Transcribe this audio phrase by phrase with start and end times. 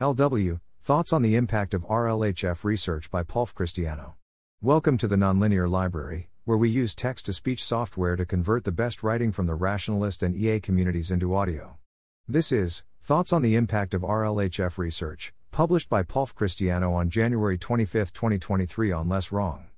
[0.00, 4.14] LW Thoughts on the Impact of RLHF Research by Paul Christiano.
[4.60, 8.72] Welcome to the Nonlinear Library, where we use text to speech software to convert the
[8.72, 11.78] best writing from the rationalist and EA communities into audio.
[12.26, 17.56] This is Thoughts on the Impact of RLHF Research, published by Paul Christiano on January
[17.56, 19.68] 25, 2023 on Less Wrong.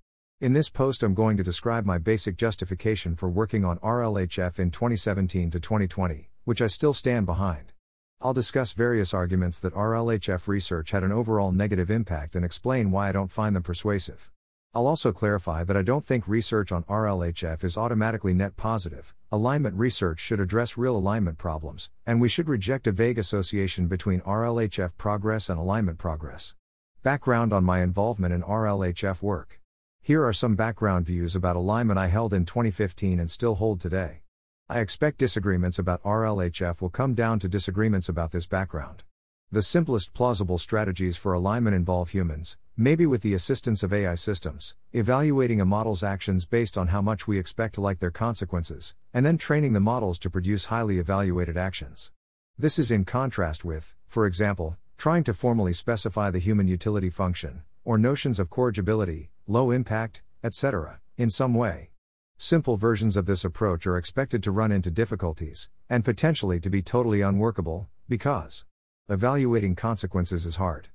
[0.40, 4.70] In this post, I'm going to describe my basic justification for working on RLHF in
[4.70, 7.74] 2017 to 2020, which I still stand behind.
[8.22, 13.10] I'll discuss various arguments that RLHF research had an overall negative impact and explain why
[13.10, 14.30] I don't find them persuasive.
[14.72, 19.14] I'll also clarify that I don't think research on RLHF is automatically net positive.
[19.30, 24.22] Alignment research should address real alignment problems, and we should reject a vague association between
[24.22, 26.54] RLHF progress and alignment progress.
[27.02, 29.60] Background on my involvement in RLHF work.
[30.00, 34.22] Here are some background views about alignment I held in 2015 and still hold today.
[34.68, 39.04] I expect disagreements about RLHF will come down to disagreements about this background.
[39.52, 44.74] The simplest plausible strategies for alignment involve humans, maybe with the assistance of AI systems,
[44.92, 49.24] evaluating a model's actions based on how much we expect to like their consequences, and
[49.24, 52.10] then training the models to produce highly evaluated actions.
[52.58, 57.62] This is in contrast with, for example, trying to formally specify the human utility function,
[57.84, 61.90] or notions of corrigibility, low impact, etc., in some way.
[62.38, 66.82] Simple versions of this approach are expected to run into difficulties, and potentially to be
[66.82, 68.66] totally unworkable, because
[69.08, 70.88] evaluating consequences is hard.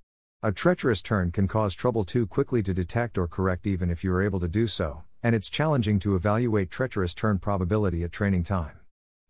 [0.44, 4.14] A treacherous turn can cause trouble too quickly to detect or correct, even if you
[4.14, 8.44] are able to do so, and it's challenging to evaluate treacherous turn probability at training
[8.44, 8.80] time.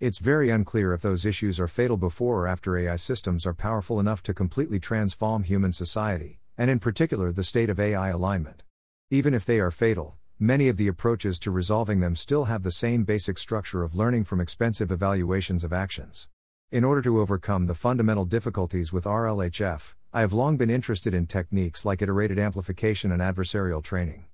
[0.01, 4.01] It's very unclear if those issues are fatal before or after AI systems are powerful
[4.01, 8.63] enough to completely transform human society, and in particular the state of AI alignment.
[9.09, 12.71] Even if they are fatal, many of the approaches to resolving them still have the
[12.71, 16.29] same basic structure of learning from expensive evaluations of actions.
[16.71, 21.27] In order to overcome the fundamental difficulties with RLHF, I have long been interested in
[21.27, 24.25] techniques like iterated amplification and adversarial training.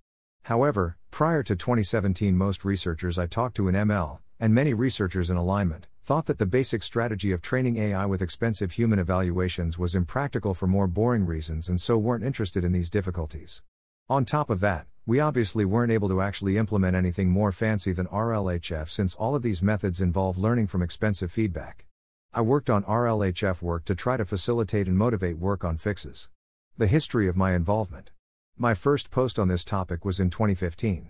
[0.44, 5.36] However, prior to 2017, most researchers I talked to in ML, and many researchers in
[5.36, 10.54] alignment, thought that the basic strategy of training AI with expensive human evaluations was impractical
[10.54, 13.62] for more boring reasons and so weren't interested in these difficulties.
[14.08, 18.06] On top of that, we obviously weren't able to actually implement anything more fancy than
[18.08, 21.86] RLHF since all of these methods involve learning from expensive feedback.
[22.34, 26.30] I worked on RLHF work to try to facilitate and motivate work on fixes.
[26.78, 28.12] The history of my involvement.
[28.58, 31.08] My first post on this topic was in 2015.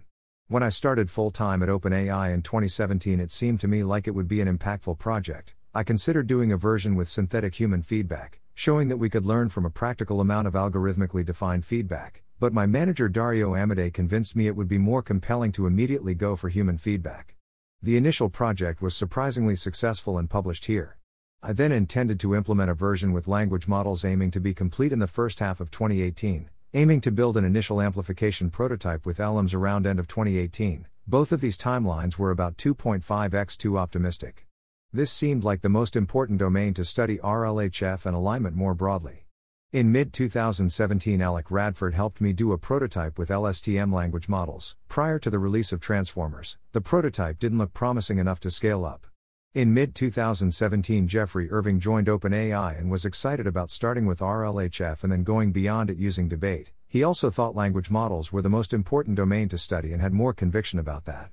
[0.47, 4.13] When I started full time at OpenAI in 2017, it seemed to me like it
[4.13, 5.55] would be an impactful project.
[5.73, 9.65] I considered doing a version with synthetic human feedback, showing that we could learn from
[9.65, 14.55] a practical amount of algorithmically defined feedback, but my manager Dario Amodei convinced me it
[14.55, 17.35] would be more compelling to immediately go for human feedback.
[17.81, 20.97] The initial project was surprisingly successful and published here.
[21.41, 24.99] I then intended to implement a version with language models aiming to be complete in
[24.99, 29.85] the first half of 2018, aiming to build an initial amplification prototype with LMs around
[29.85, 30.87] end of 2018.
[31.07, 34.47] Both of these timelines were about 2.5x too optimistic.
[34.91, 39.26] This seemed like the most important domain to study RLHF and alignment more broadly.
[39.73, 44.77] In mid 2017, Alec Radford helped me do a prototype with LSTM language models.
[44.87, 49.07] Prior to the release of Transformers, the prototype didn't look promising enough to scale up.
[49.53, 55.11] In mid 2017, Geoffrey Irving joined OpenAI and was excited about starting with RLHF and
[55.11, 56.71] then going beyond it using debate.
[56.87, 60.33] He also thought language models were the most important domain to study and had more
[60.33, 61.29] conviction about that.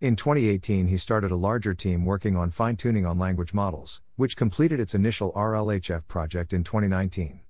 [0.00, 4.36] In 2018, he started a larger team working on fine tuning on language models, which
[4.36, 7.42] completed its initial RLHF project in 2019.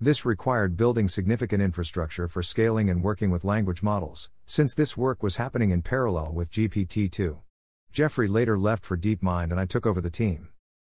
[0.00, 5.22] This required building significant infrastructure for scaling and working with language models, since this work
[5.22, 7.38] was happening in parallel with GPT 2.
[7.92, 10.48] Geoffrey later left for DeepMind and I took over the team.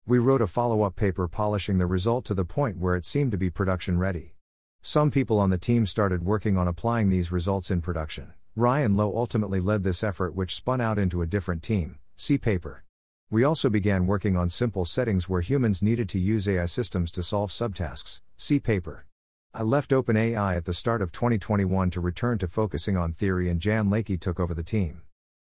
[0.06, 3.32] We wrote a follow up paper polishing the result to the point where it seemed
[3.32, 4.36] to be production ready.
[4.82, 8.34] Some people on the team started working on applying these results in production.
[8.56, 12.84] Ryan Lowe ultimately led this effort, which spun out into a different team, see paper.
[13.30, 17.22] We also began working on simple settings where humans needed to use AI systems to
[17.22, 18.22] solve subtasks.
[18.38, 19.06] See paper.
[19.54, 23.60] I left OpenAI at the start of 2021 to return to focusing on theory, and
[23.60, 25.02] Jan Leike took over the team.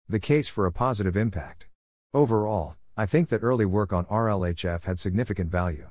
[0.09, 1.69] The case for a positive impact.
[2.15, 5.91] Overall, I think that early work on RLHF had significant value.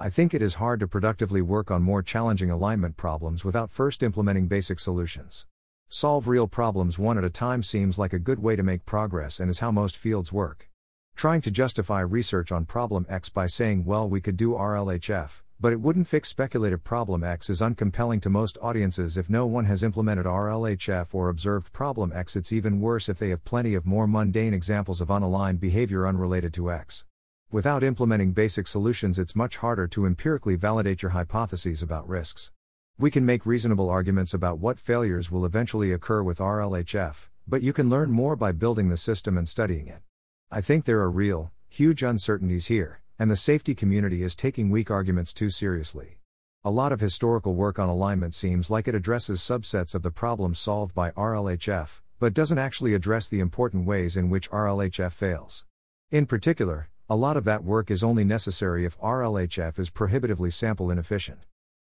[0.00, 4.02] I think it is hard to productively work on more challenging alignment problems without first
[4.02, 5.44] implementing basic solutions.
[5.88, 9.40] Solve real problems one at a time seems like a good way to make progress
[9.40, 10.70] and is how most fields work.
[11.16, 15.72] Trying to justify research on problem X by saying, well, we could do RLHF, but
[15.72, 19.82] it wouldn't fix speculative problem X is uncompelling to most audiences if no one has
[19.82, 22.36] implemented RLHF or observed problem X.
[22.36, 26.52] It's even worse if they have plenty of more mundane examples of unaligned behavior unrelated
[26.54, 27.04] to X.
[27.50, 32.50] Without implementing basic solutions, it's much harder to empirically validate your hypotheses about risks.
[32.98, 37.72] We can make reasonable arguments about what failures will eventually occur with RLHF, but you
[37.72, 40.02] can learn more by building the system and studying it.
[40.50, 44.90] I think there are real, huge uncertainties here, and the safety community is taking weak
[44.90, 46.18] arguments too seriously.
[46.64, 50.58] A lot of historical work on alignment seems like it addresses subsets of the problems
[50.58, 55.64] solved by RLHF, but doesn't actually address the important ways in which RLHF fails.
[56.10, 60.90] In particular, a lot of that work is only necessary if RLHF is prohibitively sample
[60.90, 61.40] inefficient.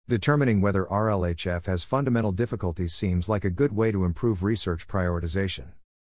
[0.08, 5.72] Determining whether RLHF has fundamental difficulties seems like a good way to improve research prioritization.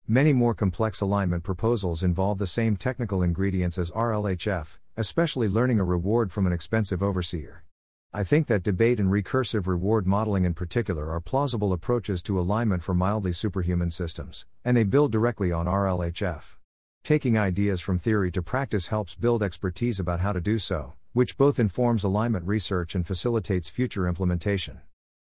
[0.08, 5.86] Many more complex alignment proposals involve the same technical ingredients as RLHF, especially learning a
[5.86, 7.64] reward from an expensive overseer.
[8.12, 12.84] I think that debate and recursive reward modeling in particular are plausible approaches to alignment
[12.84, 16.58] for mildly superhuman systems, and they build directly on RLHF.
[17.04, 21.38] Taking ideas from theory to practice helps build expertise about how to do so, which
[21.38, 24.82] both informs alignment research and facilitates future implementation.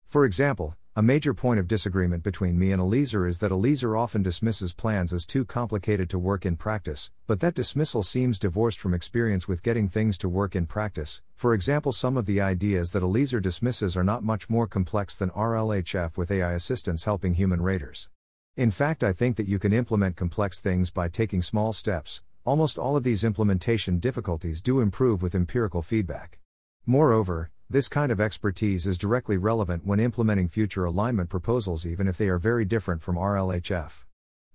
[0.04, 4.22] For example, a major point of disagreement between me and Eliezer is that Eliezer often
[4.22, 8.94] dismisses plans as too complicated to work in practice, but that dismissal seems divorced from
[8.94, 11.20] experience with getting things to work in practice.
[11.34, 15.30] For example, some of the ideas that Eliezer dismisses are not much more complex than
[15.30, 18.08] RLHF with AI assistance helping human raters.
[18.56, 22.76] In fact, I think that you can implement complex things by taking small steps, Almost
[22.76, 26.40] all of these implementation difficulties do improve with empirical feedback.
[26.84, 32.16] Moreover, this kind of expertise is directly relevant when implementing future alignment proposals, even if
[32.16, 34.04] they are very different from RLHF.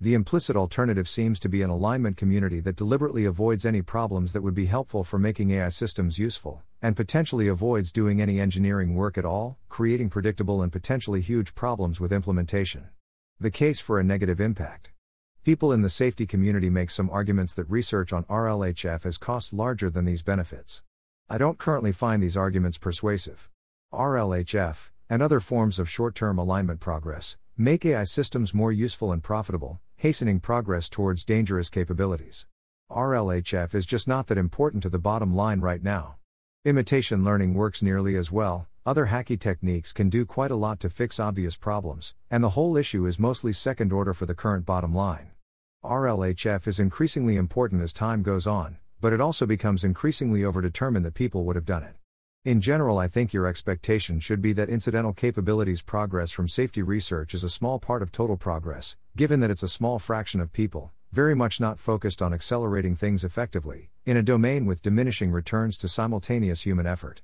[0.00, 4.40] The implicit alternative seems to be an alignment community that deliberately avoids any problems that
[4.40, 9.18] would be helpful for making AI systems useful, and potentially avoids doing any engineering work
[9.18, 12.88] at all, creating predictable and potentially huge problems with implementation.
[13.38, 14.92] The case for a negative impact.
[15.44, 19.90] People in the safety community make some arguments that research on RLHF has costs larger
[19.90, 20.82] than these benefits.
[21.32, 23.48] I don't currently find these arguments persuasive.
[23.94, 29.22] RLHF, and other forms of short term alignment progress, make AI systems more useful and
[29.22, 32.46] profitable, hastening progress towards dangerous capabilities.
[32.90, 36.16] RLHF is just not that important to the bottom line right now.
[36.64, 40.90] Imitation learning works nearly as well, other hacky techniques can do quite a lot to
[40.90, 44.92] fix obvious problems, and the whole issue is mostly second order for the current bottom
[44.92, 45.30] line.
[45.84, 51.14] RLHF is increasingly important as time goes on, but it also becomes increasingly overdetermined that
[51.14, 51.96] people would have done it.
[52.44, 57.34] In general, I think your expectation should be that incidental capabilities progress from safety research
[57.34, 60.90] is a small part of total progress, given that it's a small fraction of people,
[61.12, 65.88] very much not focused on accelerating things effectively, in a domain with diminishing returns to
[65.88, 67.20] simultaneous human effort.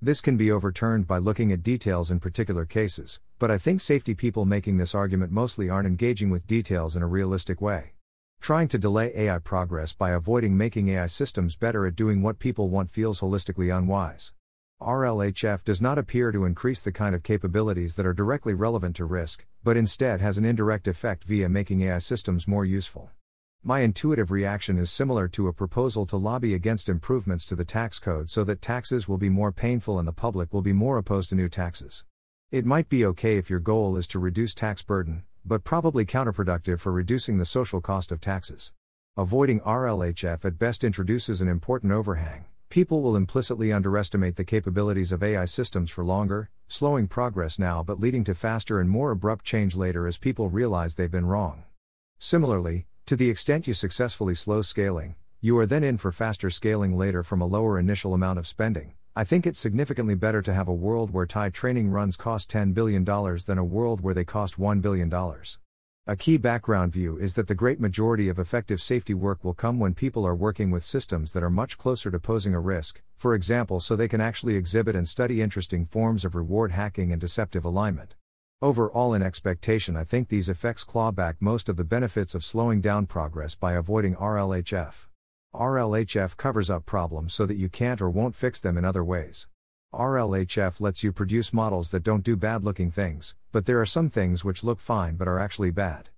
[0.00, 4.14] This can be overturned by looking at details in particular cases, but I think safety
[4.14, 7.94] people making this argument mostly aren't engaging with details in a realistic way.
[8.40, 12.70] Trying to delay AI progress by avoiding making AI systems better at doing what people
[12.70, 14.32] want feels holistically unwise.
[14.80, 19.04] RLHF does not appear to increase the kind of capabilities that are directly relevant to
[19.04, 23.10] risk, but instead has an indirect effect via making AI systems more useful.
[23.62, 27.98] My intuitive reaction is similar to a proposal to lobby against improvements to the tax
[27.98, 31.28] code so that taxes will be more painful and the public will be more opposed
[31.28, 32.06] to new taxes.
[32.50, 36.80] It might be okay if your goal is to reduce tax burden, but probably counterproductive
[36.80, 38.72] for reducing the social cost of taxes.
[39.16, 42.44] Avoiding RLHF at best introduces an important overhang.
[42.68, 47.98] People will implicitly underestimate the capabilities of AI systems for longer, slowing progress now but
[47.98, 51.64] leading to faster and more abrupt change later as people realize they've been wrong.
[52.18, 56.96] Similarly, to the extent you successfully slow scaling, you are then in for faster scaling
[56.96, 58.94] later from a lower initial amount of spending.
[59.20, 62.72] I think it's significantly better to have a world where TAI training runs cost $10
[62.72, 65.12] billion than a world where they cost $1 billion.
[66.06, 69.78] A key background view is that the great majority of effective safety work will come
[69.78, 73.34] when people are working with systems that are much closer to posing a risk, for
[73.34, 77.66] example, so they can actually exhibit and study interesting forms of reward hacking and deceptive
[77.66, 78.14] alignment.
[78.62, 82.80] Overall, in expectation, I think these effects claw back most of the benefits of slowing
[82.80, 85.09] down progress by avoiding RLHF.
[85.54, 89.48] RLHF covers up problems so that you can't or won't fix them in other ways.
[89.92, 94.08] RLHF lets you produce models that don't do bad looking things, but there are some
[94.08, 96.10] things which look fine but are actually bad.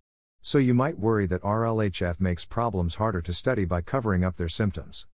[0.43, 4.51] So you might worry that RLHF makes problems harder to study by covering up their
[4.51, 5.07] symptoms.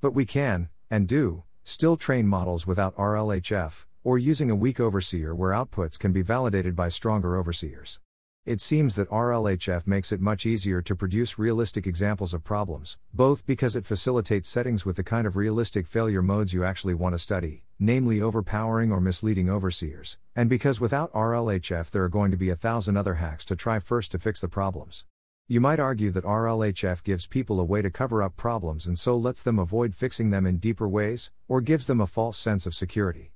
[0.00, 5.34] But we can, and do, still train models without RLHF, or using a weak overseer
[5.34, 7.98] where outputs can be validated by stronger overseers.
[8.46, 13.46] It seems that RLHF makes it much easier to produce realistic examples of problems, both
[13.46, 17.18] because it facilitates settings with the kind of realistic failure modes you actually want to
[17.18, 22.50] study, namely overpowering or misleading overseers, and because without RLHF there are going to be
[22.50, 25.06] a thousand other hacks to try first to fix the problems.
[25.48, 29.16] You might argue that RLHF gives people a way to cover up problems and so
[29.16, 32.74] lets them avoid fixing them in deeper ways, or gives them a false sense of
[32.74, 33.32] security.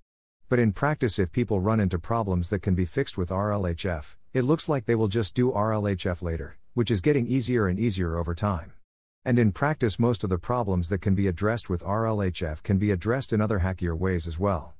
[0.50, 4.42] But in practice, if people run into problems that can be fixed with RLHF, it
[4.42, 8.34] looks like they will just do RLHF later, which is getting easier and easier over
[8.34, 8.72] time.
[9.24, 12.90] And in practice, most of the problems that can be addressed with RLHF can be
[12.90, 14.74] addressed in other hackier ways as well.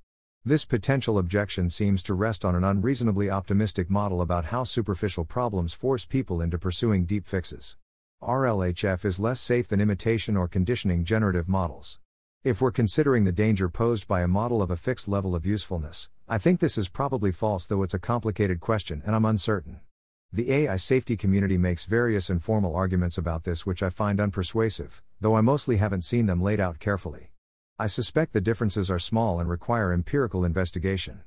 [0.44, 5.72] This potential objection seems to rest on an unreasonably optimistic model about how superficial problems
[5.72, 7.76] force people into pursuing deep fixes.
[8.22, 12.00] RLHF is less safe than imitation or conditioning generative models.
[12.44, 16.08] If we're considering the danger posed by a model of a fixed level of usefulness,
[16.30, 19.80] I think this is probably false, though it's a complicated question and I'm uncertain.
[20.30, 25.36] The AI safety community makes various informal arguments about this which I find unpersuasive, though
[25.36, 27.30] I mostly haven't seen them laid out carefully.
[27.78, 31.22] I suspect the differences are small and require empirical investigation.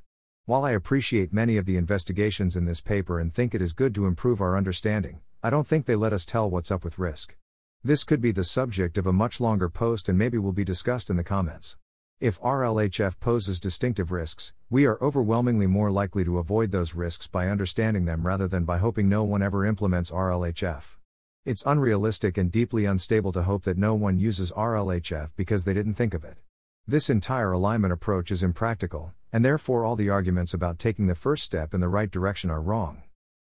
[0.46, 3.96] While I appreciate many of the investigations in this paper and think it is good
[3.96, 7.36] to improve our understanding, I don't think they let us tell what's up with risk.
[7.84, 11.10] This could be the subject of a much longer post and maybe will be discussed
[11.10, 11.75] in the comments.
[12.22, 17.48] If RLHF poses distinctive risks, we are overwhelmingly more likely to avoid those risks by
[17.48, 20.98] understanding them rather than by hoping no one ever implements RLHF.
[21.46, 25.96] It's unrealistic and deeply unstable to hope that no one uses RLHF because they didn't
[25.96, 26.38] think of it.
[26.86, 31.44] This entire alignment approach is impractical, and therefore all the arguments about taking the first
[31.44, 33.01] step in the right direction are wrong.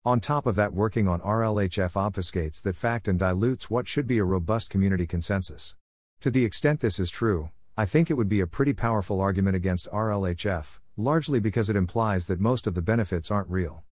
[0.05, 4.19] On top of that, working on RLHF obfuscates that fact and dilutes what should be
[4.19, 5.75] a robust community consensus.
[6.21, 9.57] To the extent this is true, I think it would be a pretty powerful argument
[9.57, 13.85] against RLHF, largely because it implies that most of the benefits aren't real.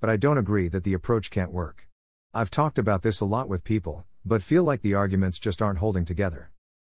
[0.00, 1.88] But I don't agree that the approach can't work.
[2.32, 5.78] I've talked about this a lot with people, but feel like the arguments just aren't
[5.78, 6.50] holding together.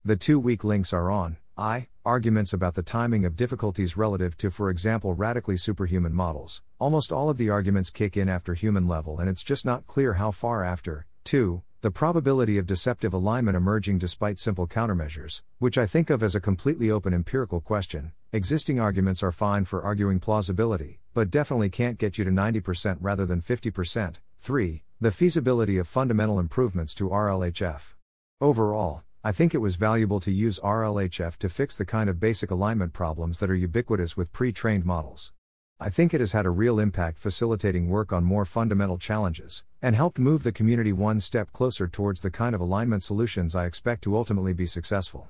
[0.05, 1.89] The two weak links are on I.
[2.05, 6.63] Arguments about the timing of difficulties relative to, for example, radically superhuman models.
[6.79, 10.15] Almost all of the arguments kick in after human level, and it's just not clear
[10.15, 11.07] how far after.
[11.25, 16.35] 2 the probability of deceptive alignment emerging despite simple countermeasures, which I think of as
[16.35, 18.11] a completely open empirical question.
[18.33, 23.25] Existing arguments are fine for arguing plausibility, but definitely can't get you to 90% rather
[23.25, 24.17] than 50%.
[24.41, 24.83] 3.
[25.01, 27.95] The feasibility of fundamental improvements to RLHF.
[28.41, 32.51] Overall, I think it was valuable to use RLHF to fix the kind of basic
[32.51, 35.33] alignment problems that are ubiquitous with pre trained models.
[35.81, 39.95] I think it has had a real impact facilitating work on more fundamental challenges, and
[39.95, 44.03] helped move the community one step closer towards the kind of alignment solutions I expect
[44.03, 45.29] to ultimately be successful.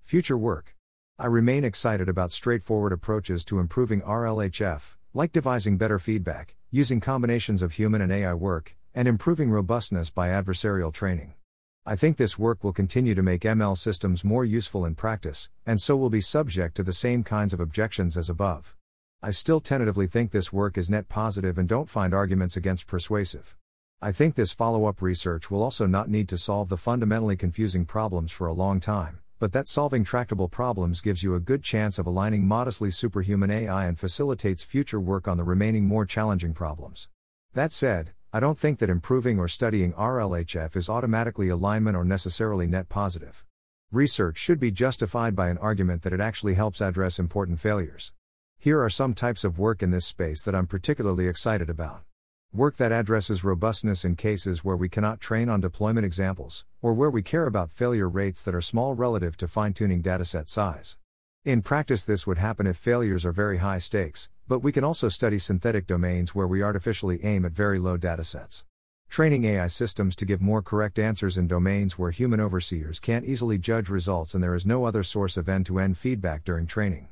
[0.00, 0.74] Future work.
[1.18, 7.60] I remain excited about straightforward approaches to improving RLHF, like devising better feedback, using combinations
[7.60, 11.34] of human and AI work, and improving robustness by adversarial training.
[11.84, 15.78] I think this work will continue to make ML systems more useful in practice, and
[15.78, 18.74] so will be subject to the same kinds of objections as above.
[19.22, 23.54] I still tentatively think this work is net positive and don't find arguments against persuasive.
[24.00, 27.84] I think this follow up research will also not need to solve the fundamentally confusing
[27.84, 31.98] problems for a long time, but that solving tractable problems gives you a good chance
[31.98, 37.10] of aligning modestly superhuman AI and facilitates future work on the remaining more challenging problems.
[37.52, 42.66] That said, I don't think that improving or studying RLHF is automatically alignment or necessarily
[42.66, 43.44] net positive.
[43.92, 48.14] Research should be justified by an argument that it actually helps address important failures.
[48.62, 52.02] Here are some types of work in this space that I'm particularly excited about.
[52.52, 57.08] Work that addresses robustness in cases where we cannot train on deployment examples, or where
[57.08, 60.98] we care about failure rates that are small relative to fine tuning dataset size.
[61.42, 65.08] In practice, this would happen if failures are very high stakes, but we can also
[65.08, 68.64] study synthetic domains where we artificially aim at very low datasets.
[69.08, 73.56] Training AI systems to give more correct answers in domains where human overseers can't easily
[73.56, 77.08] judge results and there is no other source of end to end feedback during training.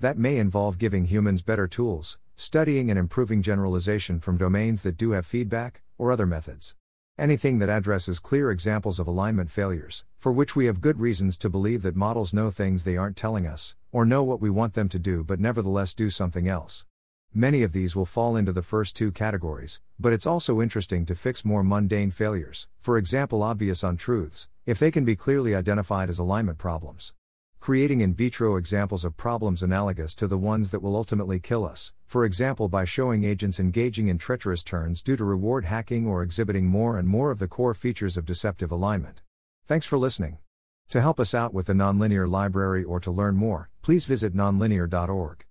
[0.00, 5.10] That may involve giving humans better tools, studying and improving generalization from domains that do
[5.10, 6.76] have feedback, or other methods.
[7.18, 11.50] Anything that addresses clear examples of alignment failures, for which we have good reasons to
[11.50, 14.88] believe that models know things they aren't telling us, or know what we want them
[14.88, 16.84] to do but nevertheless do something else.
[17.34, 21.16] Many of these will fall into the first two categories, but it's also interesting to
[21.16, 26.20] fix more mundane failures, for example, obvious untruths, if they can be clearly identified as
[26.20, 27.14] alignment problems
[27.60, 31.92] creating in vitro examples of problems analogous to the ones that will ultimately kill us,
[32.06, 36.66] for example, by showing agents engaging in treacherous turns due to reward hacking or exhibiting
[36.66, 39.22] more and more of the core features of deceptive alignment.
[39.66, 40.38] Thanks for listening.
[40.90, 45.47] To help us out with the Nonlinear Library or to learn more, please visit nonlinear.org.